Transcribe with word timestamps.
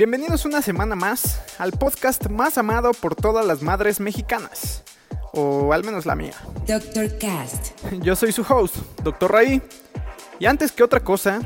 Bienvenidos 0.00 0.46
una 0.46 0.62
semana 0.62 0.96
más 0.96 1.42
al 1.58 1.72
podcast 1.72 2.30
más 2.30 2.56
amado 2.56 2.92
por 2.92 3.14
todas 3.14 3.44
las 3.44 3.60
madres 3.60 4.00
mexicanas. 4.00 4.82
O 5.34 5.74
al 5.74 5.84
menos 5.84 6.06
la 6.06 6.16
mía. 6.16 6.32
Dr. 6.66 7.18
Cast. 7.18 7.78
Yo 8.00 8.16
soy 8.16 8.32
su 8.32 8.40
host, 8.40 8.76
Dr. 9.04 9.30
Raí. 9.30 9.60
Y 10.38 10.46
antes 10.46 10.72
que 10.72 10.82
otra 10.82 11.00
cosa, 11.00 11.42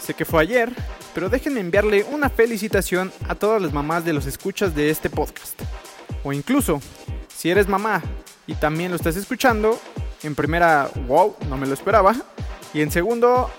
sé 0.00 0.14
que 0.14 0.24
fue 0.24 0.40
ayer, 0.40 0.72
pero 1.12 1.28
déjenme 1.28 1.60
enviarle 1.60 2.04
una 2.04 2.30
felicitación 2.30 3.12
a 3.28 3.34
todas 3.34 3.60
las 3.60 3.74
mamás 3.74 4.06
de 4.06 4.14
los 4.14 4.24
escuchas 4.24 4.74
de 4.74 4.88
este 4.88 5.10
podcast. 5.10 5.60
O 6.24 6.32
incluso, 6.32 6.80
si 7.28 7.50
eres 7.50 7.68
mamá 7.68 8.02
y 8.46 8.54
también 8.54 8.90
lo 8.90 8.96
estás 8.96 9.16
escuchando, 9.16 9.78
en 10.22 10.34
primera, 10.34 10.88
wow, 11.06 11.36
no 11.46 11.58
me 11.58 11.66
lo 11.66 11.74
esperaba. 11.74 12.16
Y 12.72 12.80
en 12.80 12.90
segundo, 12.90 13.50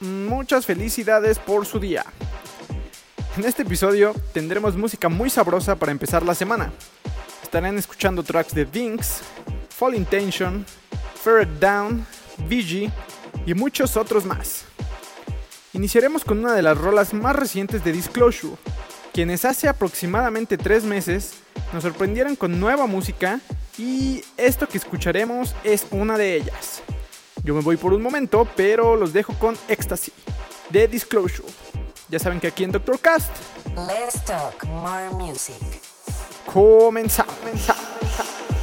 muchas 0.00 0.66
felicidades 0.66 1.38
por 1.38 1.64
su 1.64 1.80
día. 1.80 2.04
En 3.38 3.44
este 3.44 3.62
episodio 3.62 4.16
tendremos 4.32 4.76
música 4.76 5.08
muy 5.08 5.30
sabrosa 5.30 5.76
para 5.76 5.92
empezar 5.92 6.24
la 6.24 6.34
semana. 6.34 6.72
Estarán 7.40 7.78
escuchando 7.78 8.24
tracks 8.24 8.52
de 8.52 8.64
Vinx, 8.64 9.20
Fall 9.68 9.94
Intention, 9.94 10.66
Ferret 11.22 11.48
Down, 11.60 12.04
VG 12.48 12.90
y 13.46 13.54
muchos 13.54 13.96
otros 13.96 14.24
más. 14.24 14.64
Iniciaremos 15.72 16.24
con 16.24 16.40
una 16.40 16.52
de 16.52 16.62
las 16.62 16.76
rolas 16.76 17.14
más 17.14 17.36
recientes 17.36 17.84
de 17.84 17.92
Disclosure, 17.92 18.56
quienes 19.12 19.44
hace 19.44 19.68
aproximadamente 19.68 20.58
tres 20.58 20.82
meses 20.82 21.34
nos 21.72 21.84
sorprendieron 21.84 22.34
con 22.34 22.58
nueva 22.58 22.88
música 22.88 23.38
y 23.78 24.20
esto 24.36 24.66
que 24.66 24.78
escucharemos 24.78 25.54
es 25.62 25.86
una 25.92 26.18
de 26.18 26.38
ellas. 26.38 26.82
Yo 27.44 27.54
me 27.54 27.60
voy 27.60 27.76
por 27.76 27.92
un 27.92 28.02
momento, 28.02 28.48
pero 28.56 28.96
los 28.96 29.12
dejo 29.12 29.32
con 29.34 29.56
Ecstasy 29.68 30.10
de 30.70 30.88
Disclosure. 30.88 31.46
Ya 32.10 32.18
saben 32.18 32.40
que 32.40 32.46
aquí 32.46 32.64
en 32.64 32.72
Doctor 32.72 32.98
Cast 32.98 33.30
Let's 33.76 34.24
talk 34.24 34.64
more 34.64 35.10
music. 35.10 35.56
comenzamos. 36.46 37.34
comenzamos. 37.34 38.57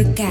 Doctor 0.00 0.29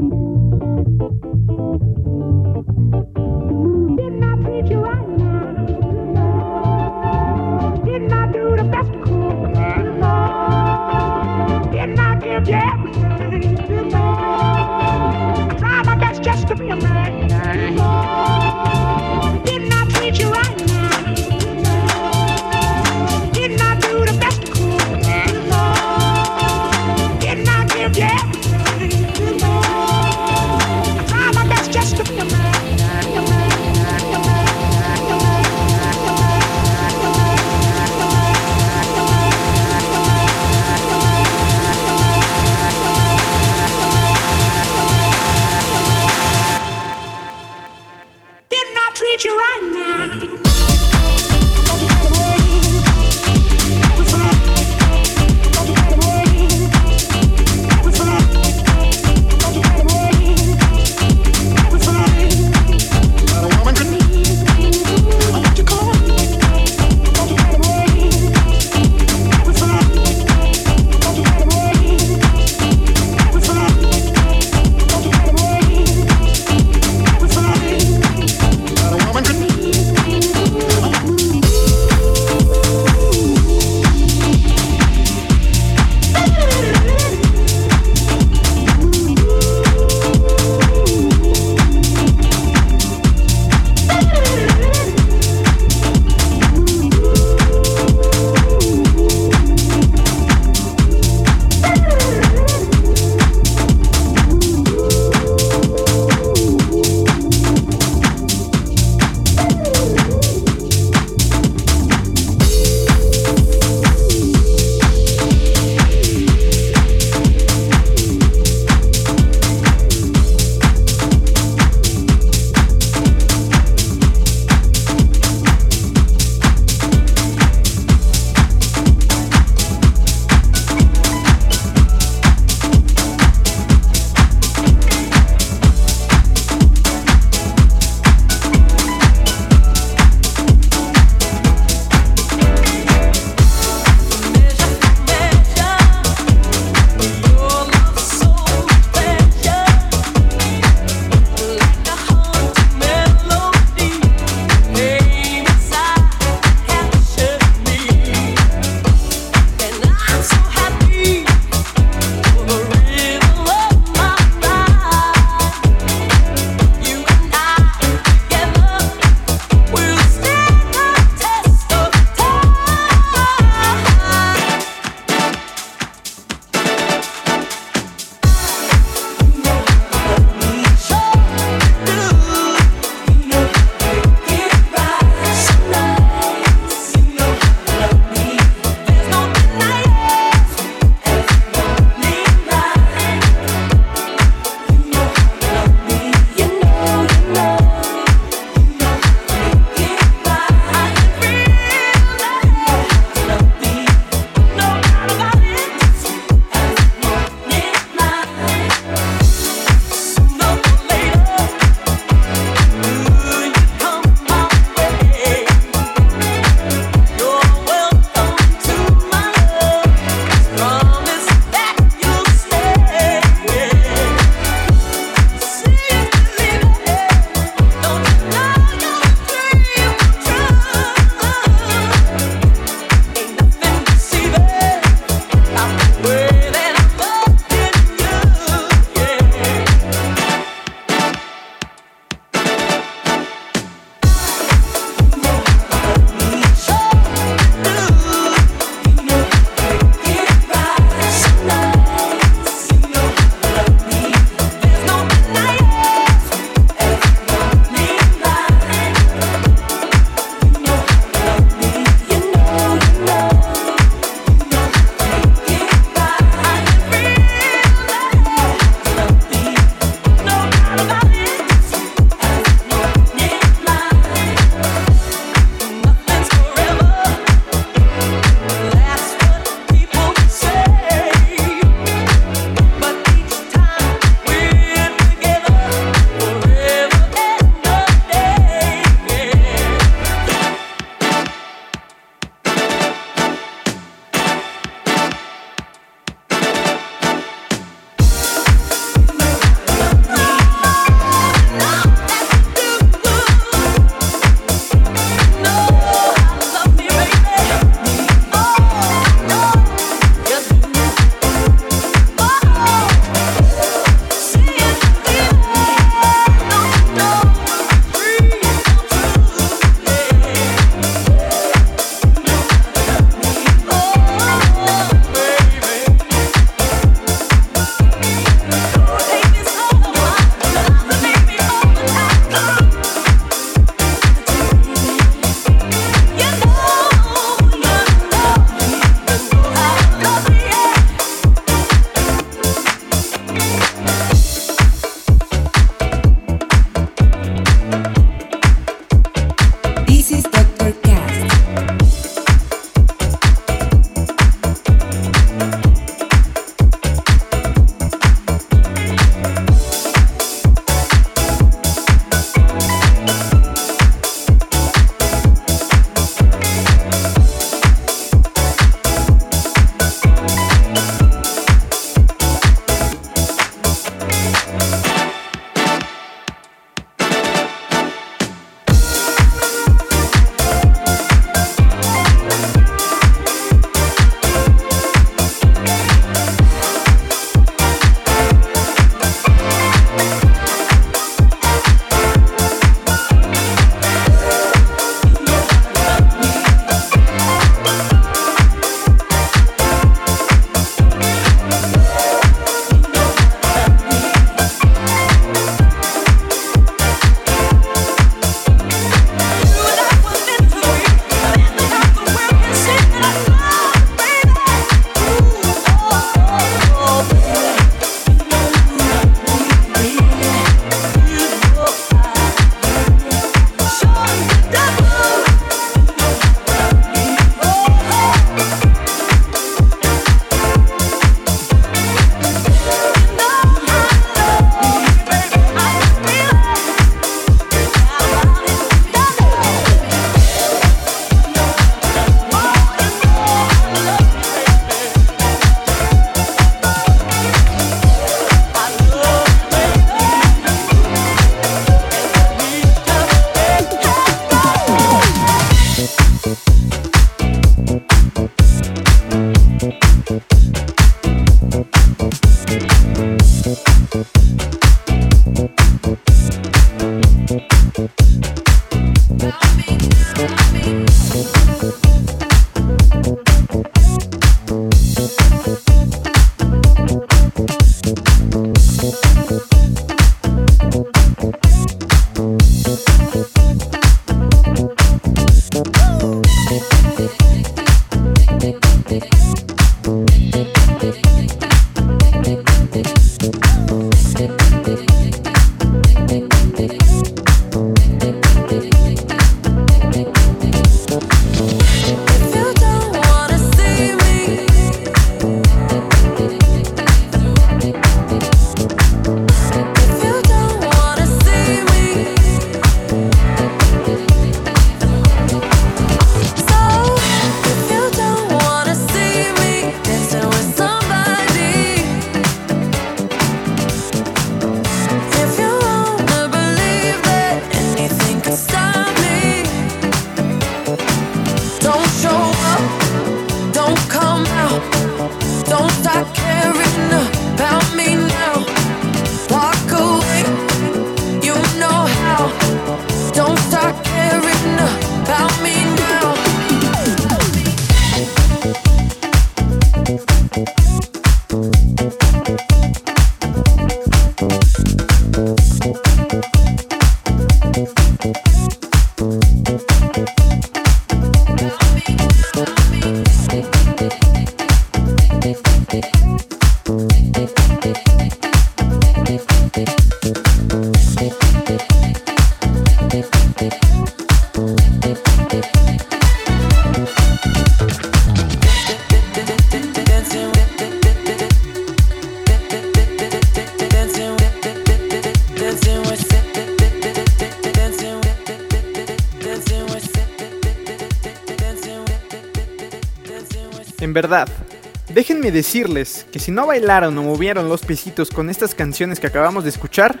decirles 595.30 596.06
que 596.12 596.18
si 596.18 596.30
no 596.30 596.46
bailaron 596.46 596.96
o 596.98 597.02
movieron 597.02 597.48
los 597.48 597.62
pisitos 597.62 598.10
con 598.10 598.30
estas 598.30 598.54
canciones 598.54 599.00
que 599.00 599.06
acabamos 599.06 599.44
de 599.44 599.50
escuchar, 599.50 600.00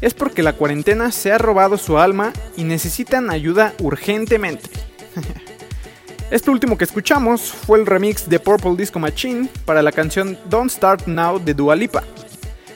es 0.00 0.14
porque 0.14 0.42
la 0.42 0.52
cuarentena 0.52 1.10
se 1.12 1.32
ha 1.32 1.38
robado 1.38 1.76
su 1.76 1.98
alma 1.98 2.32
y 2.56 2.64
necesitan 2.64 3.30
ayuda 3.30 3.74
urgentemente. 3.80 4.70
Este 6.30 6.50
último 6.50 6.76
que 6.76 6.84
escuchamos 6.84 7.40
fue 7.40 7.78
el 7.78 7.86
remix 7.86 8.28
de 8.28 8.38
Purple 8.38 8.76
Disco 8.76 8.98
Machine 8.98 9.48
para 9.64 9.80
la 9.80 9.92
canción 9.92 10.38
Don't 10.50 10.70
Start 10.70 11.06
Now 11.06 11.38
de 11.42 11.54
Dua 11.54 11.74
Lipa. 11.74 12.04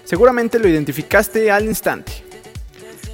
Seguramente 0.04 0.58
lo 0.58 0.68
identificaste 0.68 1.50
al 1.50 1.66
instante. 1.66 2.12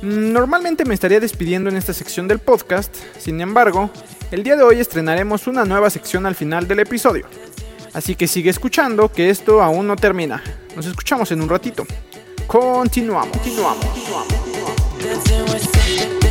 Normalmente 0.00 0.84
me 0.84 0.94
estaría 0.94 1.18
despidiendo 1.18 1.68
en 1.68 1.76
esta 1.76 1.92
sección 1.92 2.28
del 2.28 2.38
podcast, 2.38 2.94
sin 3.18 3.40
embargo, 3.40 3.90
el 4.30 4.44
día 4.44 4.54
de 4.54 4.62
hoy 4.62 4.78
estrenaremos 4.78 5.48
una 5.48 5.64
nueva 5.64 5.90
sección 5.90 6.24
al 6.24 6.36
final 6.36 6.68
del 6.68 6.78
episodio. 6.78 7.26
Así 7.92 8.14
que 8.14 8.26
sigue 8.26 8.50
escuchando 8.50 9.10
que 9.10 9.30
esto 9.30 9.62
aún 9.62 9.86
no 9.86 9.96
termina. 9.96 10.42
Nos 10.76 10.86
escuchamos 10.86 11.30
en 11.32 11.42
un 11.42 11.48
ratito. 11.48 11.86
Continuamos. 12.46 13.36
Continuamos. 13.36 13.86
This 14.98 16.27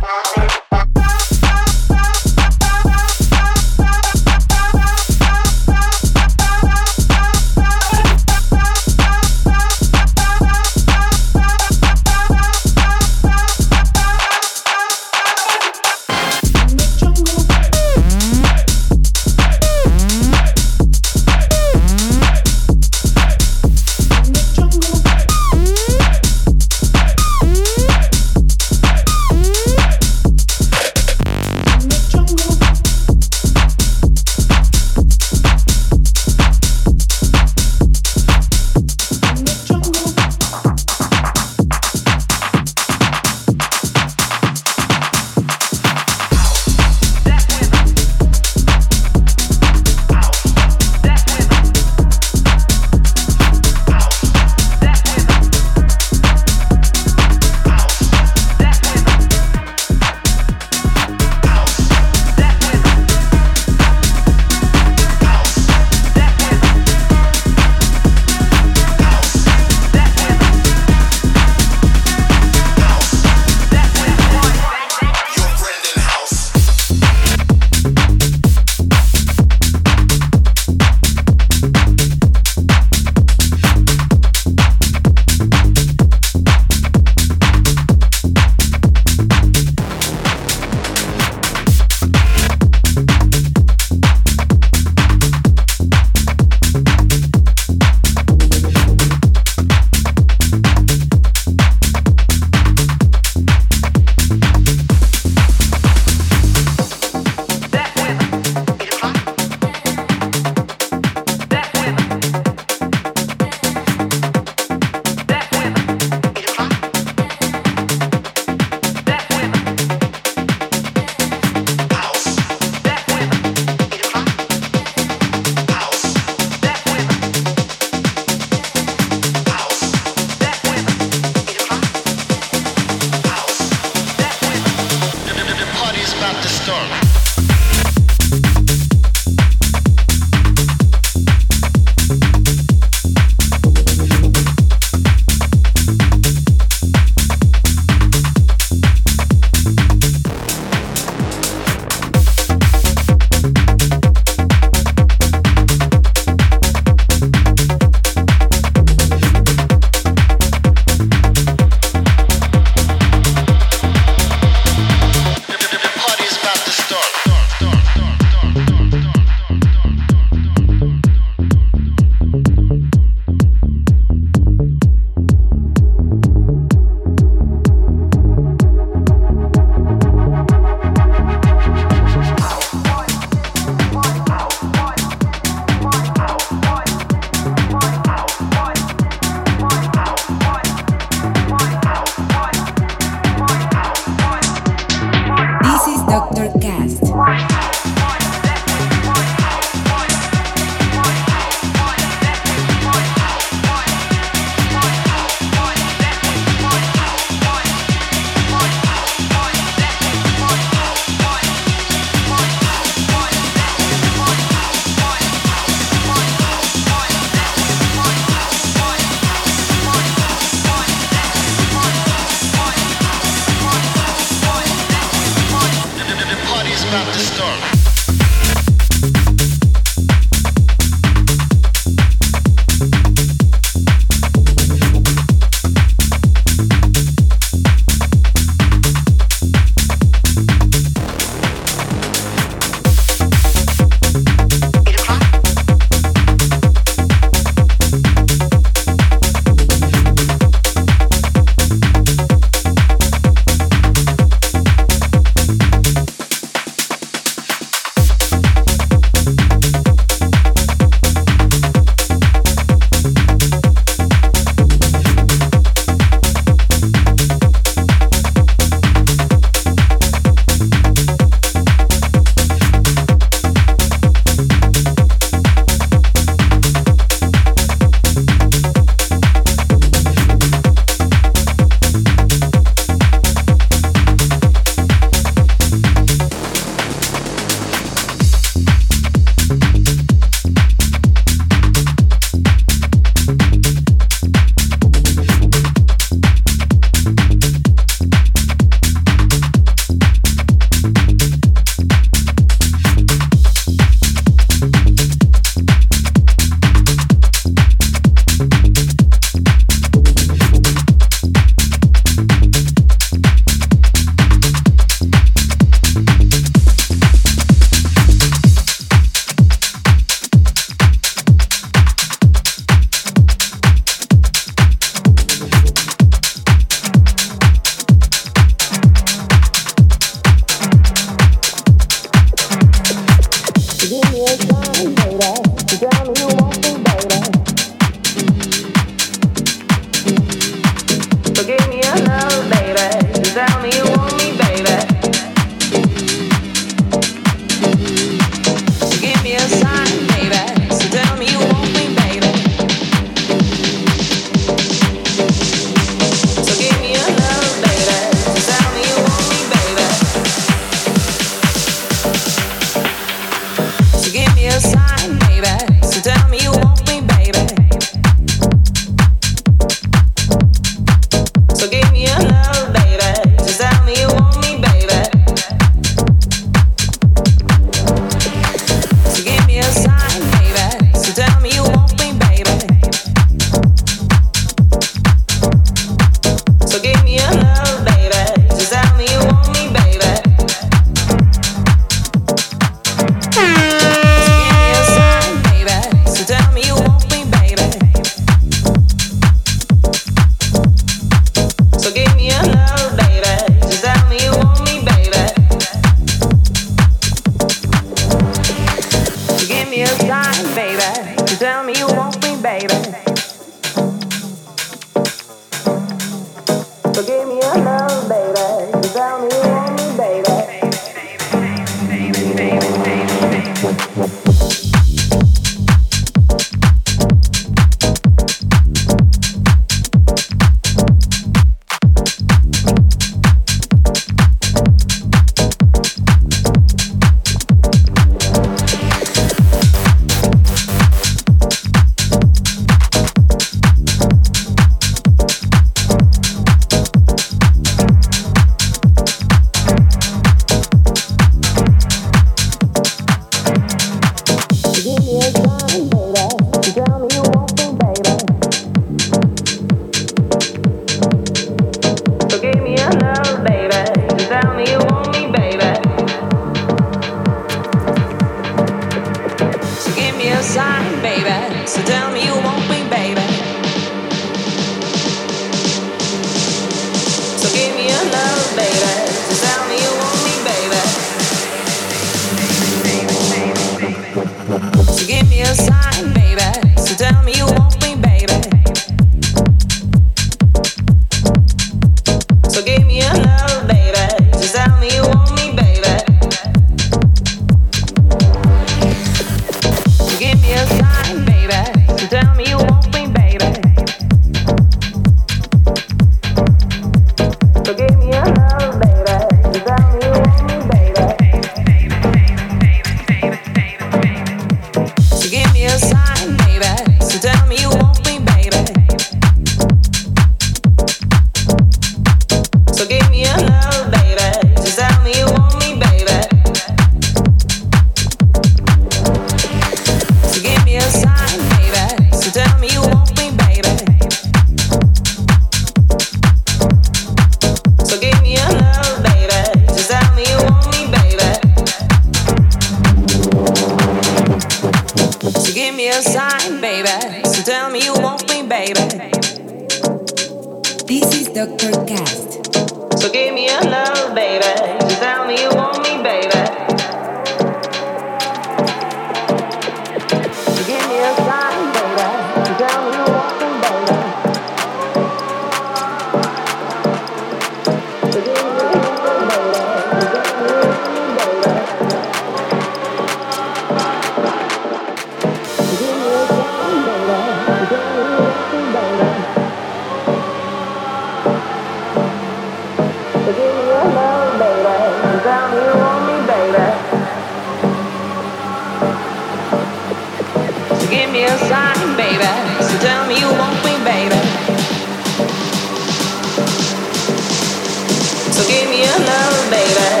baby. 599.51 600.00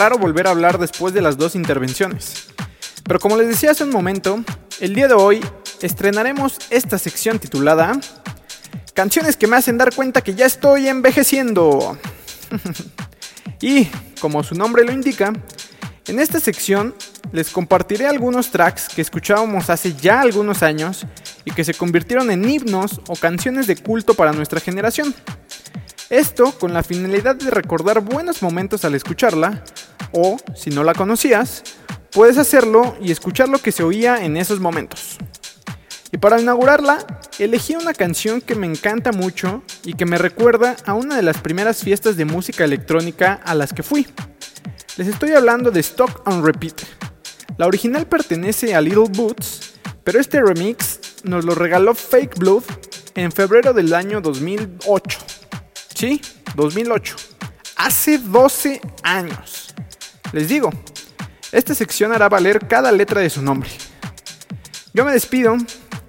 Raro 0.00 0.16
volver 0.16 0.46
a 0.46 0.52
hablar 0.52 0.78
después 0.78 1.12
de 1.12 1.20
las 1.20 1.36
dos 1.36 1.54
intervenciones. 1.54 2.46
Pero 3.04 3.20
como 3.20 3.36
les 3.36 3.48
decía 3.48 3.72
hace 3.72 3.84
un 3.84 3.90
momento, 3.90 4.42
el 4.80 4.94
día 4.94 5.08
de 5.08 5.12
hoy 5.12 5.44
estrenaremos 5.82 6.56
esta 6.70 6.98
sección 6.98 7.38
titulada 7.38 8.00
Canciones 8.94 9.36
que 9.36 9.46
me 9.46 9.56
hacen 9.56 9.76
dar 9.76 9.94
cuenta 9.94 10.22
que 10.22 10.34
ya 10.34 10.46
estoy 10.46 10.88
envejeciendo. 10.88 11.98
y, 13.60 13.88
como 14.22 14.42
su 14.42 14.54
nombre 14.54 14.84
lo 14.84 14.92
indica, 14.92 15.34
en 16.06 16.18
esta 16.18 16.40
sección 16.40 16.94
les 17.30 17.50
compartiré 17.50 18.06
algunos 18.06 18.50
tracks 18.50 18.88
que 18.88 19.02
escuchábamos 19.02 19.68
hace 19.68 19.92
ya 19.92 20.22
algunos 20.22 20.62
años 20.62 21.06
y 21.44 21.50
que 21.50 21.62
se 21.62 21.74
convirtieron 21.74 22.30
en 22.30 22.48
himnos 22.48 23.02
o 23.06 23.16
canciones 23.16 23.66
de 23.66 23.76
culto 23.76 24.14
para 24.14 24.32
nuestra 24.32 24.60
generación. 24.60 25.14
Esto 26.08 26.52
con 26.58 26.72
la 26.72 26.82
finalidad 26.82 27.36
de 27.36 27.50
recordar 27.50 28.00
buenos 28.00 28.42
momentos 28.42 28.84
al 28.84 28.94
escucharla, 28.94 29.62
o 30.12 30.36
si 30.54 30.70
no 30.70 30.84
la 30.84 30.94
conocías, 30.94 31.62
puedes 32.10 32.38
hacerlo 32.38 32.96
y 33.00 33.12
escuchar 33.12 33.48
lo 33.48 33.58
que 33.58 33.72
se 33.72 33.82
oía 33.82 34.24
en 34.24 34.36
esos 34.36 34.60
momentos. 34.60 35.18
Y 36.12 36.18
para 36.18 36.40
inaugurarla, 36.40 37.06
elegí 37.38 37.76
una 37.76 37.94
canción 37.94 38.40
que 38.40 38.56
me 38.56 38.66
encanta 38.66 39.12
mucho 39.12 39.62
y 39.84 39.94
que 39.94 40.06
me 40.06 40.18
recuerda 40.18 40.76
a 40.84 40.94
una 40.94 41.16
de 41.16 41.22
las 41.22 41.38
primeras 41.38 41.82
fiestas 41.82 42.16
de 42.16 42.24
música 42.24 42.64
electrónica 42.64 43.40
a 43.44 43.54
las 43.54 43.72
que 43.72 43.82
fui. 43.82 44.06
Les 44.96 45.06
estoy 45.06 45.32
hablando 45.32 45.70
de 45.70 45.80
Stock 45.80 46.26
on 46.26 46.44
Repeat. 46.44 46.82
La 47.58 47.66
original 47.66 48.06
pertenece 48.06 48.74
a 48.74 48.80
Little 48.80 49.08
Boots, 49.10 49.74
pero 50.02 50.18
este 50.18 50.40
remix 50.40 50.98
nos 51.24 51.44
lo 51.44 51.54
regaló 51.54 51.94
Fake 51.94 52.38
Blood 52.38 52.64
en 53.14 53.30
febrero 53.30 53.72
del 53.72 53.94
año 53.94 54.20
2008. 54.20 55.18
Sí, 55.94 56.20
2008. 56.56 57.16
Hace 57.76 58.18
12 58.18 58.80
años. 59.02 59.59
Les 60.32 60.48
digo, 60.48 60.70
esta 61.52 61.74
sección 61.74 62.12
hará 62.12 62.28
valer 62.28 62.68
cada 62.68 62.92
letra 62.92 63.20
de 63.20 63.30
su 63.30 63.42
nombre. 63.42 63.70
Yo 64.94 65.04
me 65.04 65.12
despido, 65.12 65.56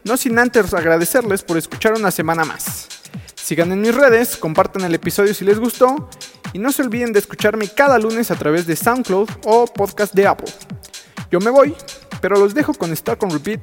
no 0.04 0.18
sin 0.18 0.38
antes 0.38 0.74
agradecerles 0.74 1.44
por 1.44 1.58
escuchar 1.58 1.94
una 1.94 2.12
semana 2.12 2.46
más. 2.46 2.88
Sigan 3.36 3.72
en 3.72 3.82
mis 3.82 3.94
redes, 3.94 4.38
compartan 4.38 4.84
el 4.84 4.96
episodio 4.96 5.34
si 5.34 5.46
les 5.46 5.60
gustó 5.60 6.10
y 6.54 6.60
no 6.60 6.72
se 6.72 6.84
olviden 6.84 7.14
de 7.14 7.20
escucharme 7.20 7.68
cada 7.68 7.98
lunes 7.98 8.32
a 8.32 8.36
través 8.36 8.68
de 8.68 8.76
SoundCloud 8.76 9.30
o 9.46 9.66
podcast 9.66 10.14
de 10.14 10.28
Apple. 10.28 10.52
Yo 11.32 11.40
me 11.40 11.50
voy, 11.50 11.76
pero 12.22 12.38
los 12.38 12.54
dejo 12.54 12.74
con 12.74 12.96
Stuck 12.96 13.24
on 13.24 13.32
Repeat 13.32 13.62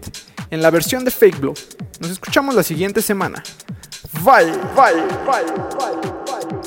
en 0.51 0.63
la 0.63 0.71
versión 0.71 1.05
de 1.05 1.11
Fake 1.11 1.39
Blow. 1.39 1.55
Nos 2.01 2.11
escuchamos 2.11 2.55
la 2.55 2.63
siguiente 2.63 3.03
semana. 3.03 3.43
Bye, 4.25 4.53
bye, 4.75 4.95
bye, 5.27 5.45
bye. 5.45 6.49
Don't 6.49 6.58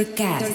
Overcast. 0.00 0.49